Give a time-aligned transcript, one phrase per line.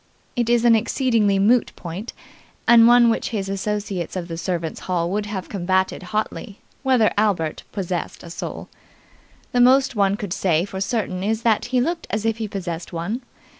[0.35, 2.11] It is an exceedingly moot point
[2.67, 7.61] and one which his associates of the servants' hall would have combated hotly whether Albert
[7.71, 8.67] possessed a soul.
[9.51, 12.91] The most one could say for certain is that he looked as if he possessed
[12.91, 13.21] one.